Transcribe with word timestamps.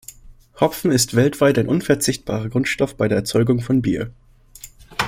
Hopfen 0.59 0.89
ist 0.91 1.15
weltweit 1.15 1.59
ein 1.59 1.67
unverzichtbarer 1.67 2.49
Grundstoff 2.49 2.95
bei 2.97 3.07
der 3.07 3.19
Erzeugung 3.19 3.61
von 3.61 3.83
Bier. 3.83 4.09